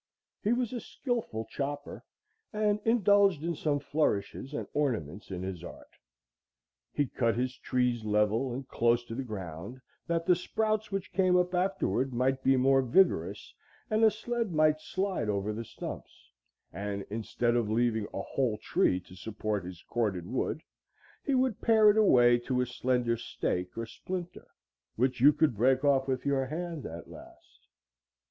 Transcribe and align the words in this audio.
He 0.43 0.51
was 0.51 0.73
a 0.73 0.79
skilful 0.81 1.45
chopper, 1.45 2.03
and 2.51 2.79
indulged 2.85 3.43
in 3.43 3.53
some 3.53 3.77
flourishes 3.77 4.51
and 4.51 4.65
ornaments 4.73 5.29
in 5.29 5.43
his 5.43 5.63
art. 5.63 5.91
He 6.91 7.05
cut 7.05 7.35
his 7.35 7.55
trees 7.55 8.03
level 8.03 8.51
and 8.51 8.67
close 8.67 9.05
to 9.05 9.13
the 9.13 9.21
ground, 9.21 9.79
that 10.07 10.25
the 10.25 10.35
sprouts 10.35 10.91
which 10.91 11.13
came 11.13 11.37
up 11.37 11.53
afterward 11.53 12.13
might 12.15 12.41
be 12.41 12.57
more 12.57 12.81
vigorous 12.81 13.53
and 13.91 14.03
a 14.03 14.09
sled 14.09 14.51
might 14.51 14.79
slide 14.81 15.29
over 15.29 15.53
the 15.53 15.63
stumps; 15.63 16.31
and 16.73 17.03
instead 17.11 17.55
of 17.55 17.69
leaving 17.69 18.07
a 18.11 18.23
whole 18.23 18.57
tree 18.57 18.99
to 19.01 19.15
support 19.15 19.63
his 19.63 19.83
corded 19.83 20.25
wood, 20.25 20.63
he 21.23 21.35
would 21.35 21.61
pare 21.61 21.91
it 21.91 21.97
away 21.97 22.39
to 22.39 22.59
a 22.61 22.65
slender 22.65 23.17
stake 23.17 23.77
or 23.77 23.85
splinter 23.85 24.47
which 24.95 25.21
you 25.21 25.31
could 25.31 25.55
break 25.55 25.83
off 25.83 26.07
with 26.07 26.25
your 26.25 26.47
hand 26.47 26.87
at 26.87 27.07
last. 27.07 27.67